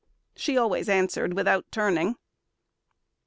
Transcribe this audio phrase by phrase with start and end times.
[0.35, 2.15] She always answered without turning.